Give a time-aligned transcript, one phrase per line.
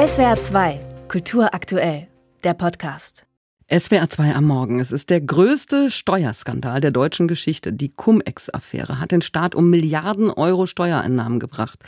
[0.00, 2.08] SWR 2, Kultur aktuell,
[2.42, 3.26] der Podcast.
[3.70, 4.80] SWR 2 am Morgen.
[4.80, 7.70] Es ist der größte Steuerskandal der deutschen Geschichte.
[7.70, 11.80] Die Cum-Ex-Affäre hat den Staat um Milliarden Euro Steuereinnahmen gebracht.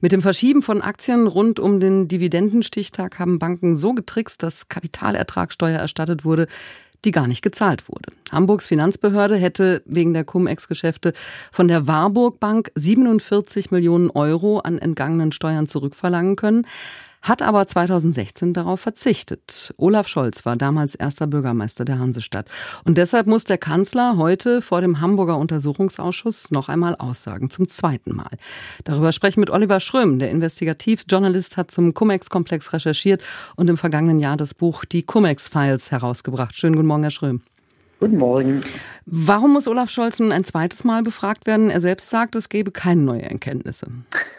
[0.00, 5.78] Mit dem Verschieben von Aktien rund um den Dividendenstichtag haben Banken so getrickst, dass Kapitalertragssteuer
[5.78, 6.48] erstattet wurde,
[7.04, 8.12] die gar nicht gezahlt wurde.
[8.32, 11.12] Hamburgs Finanzbehörde hätte wegen der Cum-Ex-Geschäfte
[11.52, 16.66] von der Warburg Bank 47 Millionen Euro an entgangenen Steuern zurückverlangen können
[17.22, 19.72] hat aber 2016 darauf verzichtet.
[19.76, 22.48] Olaf Scholz war damals erster Bürgermeister der Hansestadt.
[22.84, 28.14] Und deshalb muss der Kanzler heute vor dem Hamburger Untersuchungsausschuss noch einmal aussagen, zum zweiten
[28.14, 28.30] Mal.
[28.84, 30.18] Darüber sprechen mit Oliver Schröm.
[30.18, 33.22] Der Investigativjournalist hat zum Cum-Ex-Komplex recherchiert
[33.56, 36.56] und im vergangenen Jahr das Buch Die Cum-Ex-Files herausgebracht.
[36.56, 37.42] Schönen guten Morgen, Herr Schröm.
[38.00, 38.62] Guten Morgen.
[39.06, 41.70] Warum muss Olaf Scholz nun ein zweites Mal befragt werden?
[41.70, 43.86] Er selbst sagt, es gebe keine neuen Erkenntnisse.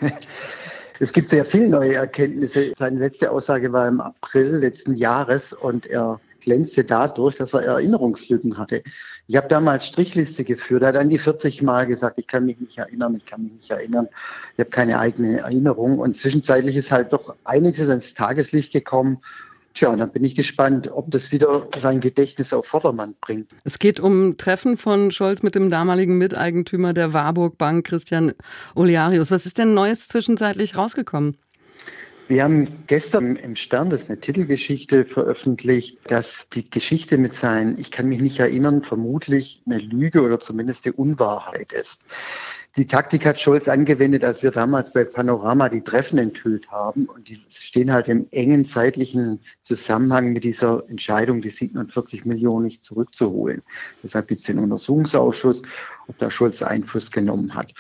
[1.00, 2.74] Es gibt sehr viele neue Erkenntnisse.
[2.78, 8.58] Seine letzte Aussage war im April letzten Jahres und er glänzte dadurch, dass er Erinnerungslücken
[8.58, 8.84] hatte.
[9.27, 12.60] Ich habe damals Strichliste geführt, er hat an die 40 Mal gesagt, ich kann mich
[12.60, 14.08] nicht erinnern, ich kann mich nicht erinnern,
[14.54, 16.00] ich habe keine eigene Erinnerung.
[16.00, 19.20] Und zwischenzeitlich ist halt doch einiges ans Tageslicht gekommen
[19.74, 23.52] Tja, dann bin ich gespannt, ob das wieder sein Gedächtnis auf Vordermann bringt.
[23.63, 28.34] Es geht um Treffen von Scholz mit dem damaligen Miteigentümer der Warburg Bank, Christian
[28.76, 29.32] Olearius.
[29.32, 31.38] Was ist denn Neues zwischenzeitlich rausgekommen?
[32.27, 37.77] Wir haben gestern im Stern, das ist eine Titelgeschichte, veröffentlicht, dass die Geschichte mit seinen,
[37.77, 42.05] ich kann mich nicht erinnern, vermutlich eine Lüge oder zumindest eine Unwahrheit ist.
[42.76, 47.05] Die Taktik hat Scholz angewendet, als wir damals bei Panorama die Treffen enthüllt haben.
[47.05, 52.84] Und die stehen halt im engen zeitlichen Zusammenhang mit dieser Entscheidung, die 47 Millionen nicht
[52.84, 53.62] zurückzuholen.
[54.01, 55.62] Deshalb gibt es den Untersuchungsausschuss,
[56.07, 57.76] ob da Scholz Einfluss genommen hat.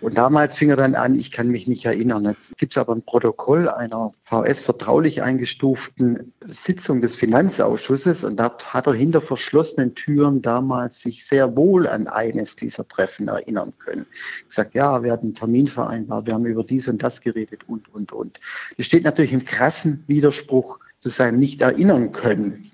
[0.00, 2.24] Und damals fing er dann an, ich kann mich nicht erinnern.
[2.24, 8.72] Jetzt gibt es aber ein Protokoll einer VS vertraulich eingestuften Sitzung des Finanzausschusses und dort
[8.72, 14.06] hat er hinter verschlossenen Türen damals sich sehr wohl an eines dieser Treffen erinnern können.
[14.48, 17.92] Gesagt, ja, wir hatten einen Termin vereinbart, wir haben über dies und das geredet und,
[17.94, 18.40] und, und.
[18.78, 22.70] Das steht natürlich im krassen Widerspruch zu seinem Nicht-Erinnern können.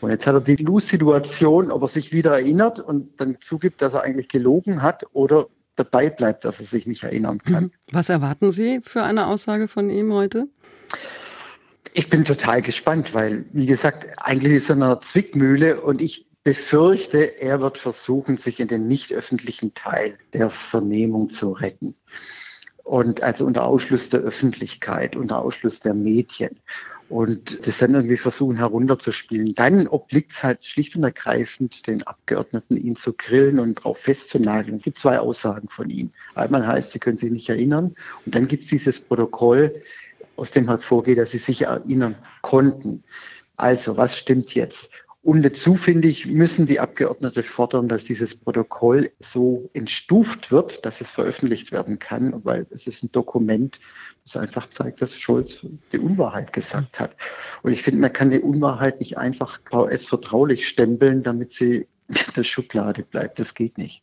[0.00, 3.94] Und jetzt hat er die Lose-Situation, ob er sich wieder erinnert und dann zugibt, dass
[3.94, 7.64] er eigentlich gelogen hat oder dabei bleibt, dass er sich nicht erinnern kann.
[7.64, 7.72] Mhm.
[7.92, 10.48] Was erwarten Sie für eine Aussage von ihm heute?
[11.94, 16.26] Ich bin total gespannt, weil, wie gesagt, eigentlich ist er in einer Zwickmühle und ich
[16.44, 21.94] befürchte, er wird versuchen, sich in den nicht öffentlichen Teil der Vernehmung zu retten.
[22.84, 26.58] Und also unter Ausschluss der Öffentlichkeit, unter Ausschluss der Medien
[27.08, 29.54] und das dann irgendwie versuchen herunterzuspielen.
[29.54, 34.76] Dann obliegt es halt schlicht und ergreifend den Abgeordneten, ihn zu grillen und darauf festzunageln.
[34.76, 36.10] Es gibt zwei Aussagen von ihm.
[36.34, 37.94] Einmal heißt, sie können sich nicht erinnern
[38.26, 39.74] und dann gibt es dieses Protokoll,
[40.36, 43.02] aus dem hervorgeht, dass sie sich erinnern konnten.
[43.56, 44.90] Also, was stimmt jetzt?
[45.28, 51.02] Und dazu, finde ich, müssen die Abgeordnete fordern, dass dieses Protokoll so entstuft wird, dass
[51.02, 53.78] es veröffentlicht werden kann, weil es ist ein Dokument,
[54.24, 57.14] das einfach zeigt, dass Scholz die Unwahrheit gesagt hat.
[57.62, 62.16] Und ich finde, man kann die Unwahrheit nicht einfach VS vertraulich stempeln, damit sie in
[62.34, 63.38] der Schublade bleibt.
[63.38, 64.02] Das geht nicht.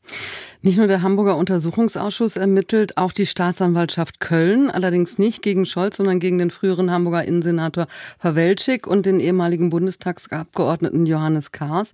[0.62, 6.20] Nicht nur der Hamburger Untersuchungsausschuss ermittelt, auch die Staatsanwaltschaft Köln, allerdings nicht gegen Scholz, sondern
[6.20, 7.88] gegen den früheren Hamburger Innensenator
[8.20, 11.92] Pawelczyk und den ehemaligen Bundestagsabgeordneten Johannes Kahrs.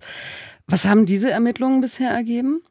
[0.66, 2.62] Was haben diese Ermittlungen bisher ergeben?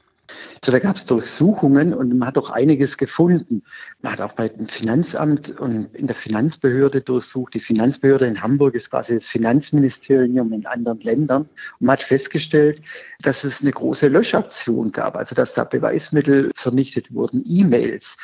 [0.64, 3.64] So, da gab es Durchsuchungen und man hat auch einiges gefunden.
[4.04, 7.56] Man hat auch bei dem Finanzamt und in der Finanzbehörde durchsucht.
[7.56, 11.50] Die Finanzbehörde in Hamburg ist quasi das Finanzministerium in anderen Ländern.
[11.80, 12.80] Und man hat festgestellt,
[13.24, 18.18] dass es eine große Löschaktion gab, also dass da Beweismittel vernichtet wurden, E-Mails.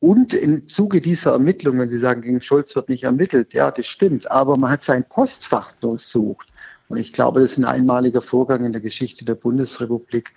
[0.00, 3.86] Und im Zuge dieser Ermittlungen, wenn Sie sagen, gegen Scholz wird nicht ermittelt, ja, das
[3.86, 6.48] stimmt, aber man hat sein Postfach durchsucht.
[6.88, 10.34] Und ich glaube, das ist ein einmaliger Vorgang in der Geschichte der Bundesrepublik,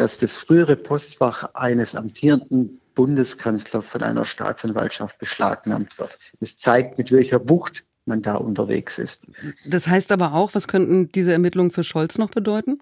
[0.00, 6.18] dass das frühere Postfach eines amtierenden Bundeskanzlers von einer Staatsanwaltschaft beschlagnahmt wird.
[6.40, 9.26] Das zeigt, mit welcher Wucht man da unterwegs ist.
[9.66, 12.80] Das heißt aber auch, was könnten diese Ermittlungen für Scholz noch bedeuten?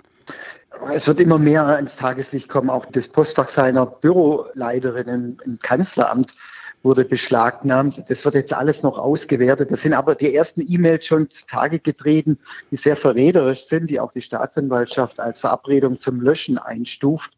[0.92, 2.70] Es wird immer mehr ins Tageslicht kommen.
[2.70, 6.36] Auch das Postfach seiner Büroleiterin im Kanzleramt
[6.82, 8.04] wurde beschlagnahmt.
[8.08, 9.70] Das wird jetzt alles noch ausgewertet.
[9.70, 12.38] Das sind aber die ersten E-Mails schon zutage getreten,
[12.70, 17.32] die sehr verräterisch sind, die auch die Staatsanwaltschaft als Verabredung zum Löschen einstuft.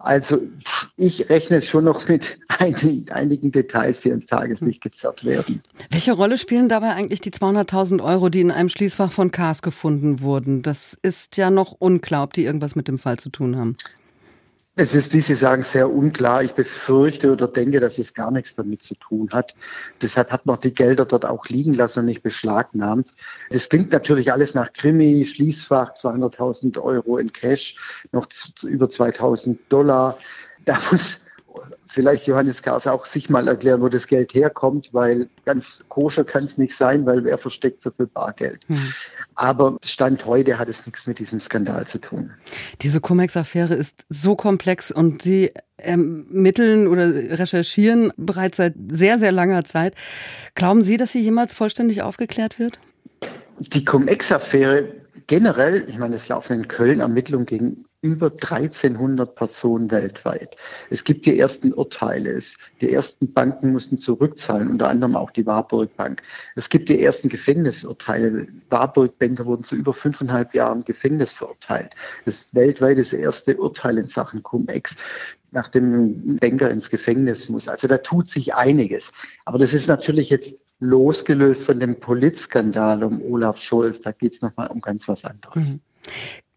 [0.00, 0.40] Also
[0.96, 5.60] ich rechne schon noch mit einigen Details, die ins Tageslicht gezerrt werden.
[5.90, 10.20] Welche Rolle spielen dabei eigentlich die 200.000 Euro, die in einem Schließfach von Kars gefunden
[10.20, 10.62] wurden?
[10.62, 13.76] Das ist ja noch unklar, ob die irgendwas mit dem Fall zu tun haben.
[14.80, 16.44] Es ist, wie Sie sagen, sehr unklar.
[16.44, 19.56] Ich befürchte oder denke, dass es gar nichts damit zu tun hat.
[20.00, 23.12] Deshalb hat man die Gelder dort auch liegen lassen und nicht beschlagnahmt.
[23.50, 28.28] Das klingt natürlich alles nach Krimi, Schließfach, 200.000 Euro in Cash, noch
[28.62, 30.16] über 2.000 Dollar.
[30.64, 31.22] Da muss
[31.88, 36.44] vielleicht Johannes Kars auch sich mal erklären, wo das Geld herkommt, weil ganz koscher kann
[36.44, 38.68] es nicht sein, weil wer versteckt so viel Bargeld.
[38.68, 38.92] Mhm.
[39.34, 42.30] Aber Stand heute hat es nichts mit diesem Skandal zu tun.
[42.82, 49.64] Diese Cum-Ex-Affäre ist so komplex und Sie ermitteln oder recherchieren bereits seit sehr, sehr langer
[49.64, 49.94] Zeit.
[50.54, 52.78] Glauben Sie, dass sie jemals vollständig aufgeklärt wird?
[53.60, 54.88] Die Cum-Ex-Affäre
[55.26, 60.56] generell, ich meine, es laufen in Köln Ermittlungen gegen über 1300 Personen weltweit.
[60.88, 62.40] Es gibt die ersten Urteile.
[62.80, 66.22] die ersten Banken mussten zurückzahlen, unter anderem auch die Warburg Bank.
[66.54, 68.46] Es gibt die ersten Gefängnisurteile.
[68.70, 71.94] Warburg Banker wurden zu über fünfeinhalb Jahren Gefängnis verurteilt.
[72.24, 74.96] Das ist weltweit das erste Urteil in Sachen Cum-Ex
[75.50, 77.68] nachdem ein Banker ins Gefängnis muss.
[77.68, 79.12] Also da tut sich einiges.
[79.46, 84.02] Aber das ist natürlich jetzt losgelöst von dem Politskandal um Olaf Scholz.
[84.02, 85.70] Da geht es nochmal um ganz was anderes.
[85.70, 85.80] Mhm.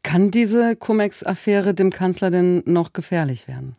[0.04, 3.76] Kann diese Cum-Ex-Affäre dem Kanzler denn noch gefährlich werden?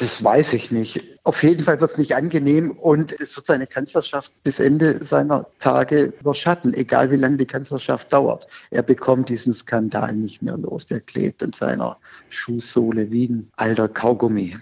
[0.00, 1.02] Das weiß ich nicht.
[1.24, 5.46] Auf jeden Fall wird es nicht angenehm und es wird seine Kanzlerschaft bis Ende seiner
[5.58, 8.46] Tage überschatten, egal wie lange die Kanzlerschaft dauert.
[8.70, 10.86] Er bekommt diesen Skandal nicht mehr los.
[10.86, 11.98] Der klebt in seiner
[12.30, 14.56] Schuhsohle wie ein alter Kaugummi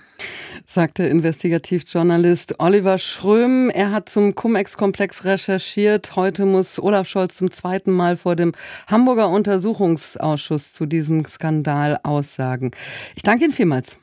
[0.71, 3.71] sagte Investigativjournalist Oliver Schröm.
[3.71, 6.15] Er hat zum Cum-Ex-Komplex recherchiert.
[6.15, 8.53] Heute muss Olaf Scholz zum zweiten Mal vor dem
[8.87, 12.73] Hamburger Untersuchungsausschuss zu diesem Skandal aussagen.
[13.17, 13.97] Ich danke Ihnen vielmals.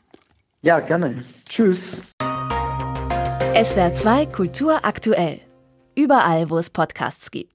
[0.64, 1.24] Ja, gerne.
[1.48, 2.02] Tschüss.
[3.64, 5.40] SWR 2 Kultur aktuell.
[5.96, 7.54] Überall, wo es Podcasts gibt.